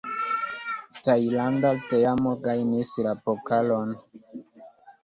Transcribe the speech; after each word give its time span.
Tajlanda 1.03 1.69
teamo 1.91 2.33
gajnis 2.47 2.95
la 3.09 3.17
pokalon. 3.25 3.97